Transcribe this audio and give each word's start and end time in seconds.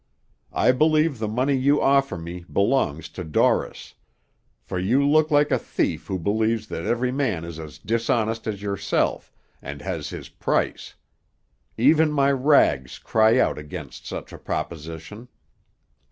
I 0.55 0.71
believe 0.71 1.19
the 1.19 1.27
money 1.27 1.53
you 1.55 1.79
offer 1.79 2.17
me 2.17 2.43
belongs 2.51 3.07
to 3.09 3.23
Dorris; 3.23 3.93
for 4.63 4.79
you 4.79 5.07
look 5.07 5.29
like 5.29 5.51
a 5.51 5.59
thief 5.59 6.07
who 6.07 6.17
believes 6.17 6.69
that 6.69 6.87
every 6.87 7.11
man 7.11 7.43
is 7.45 7.59
as 7.59 7.77
dishonest 7.77 8.47
as 8.47 8.63
yourself, 8.63 9.31
and 9.61 9.79
has 9.83 10.09
his 10.09 10.27
price. 10.27 10.95
Even 11.77 12.11
my 12.11 12.31
rags 12.31 12.97
cry 12.97 13.37
out 13.37 13.59
against 13.59 14.07
such 14.07 14.33
a 14.33 14.39
proposition.' 14.39 15.27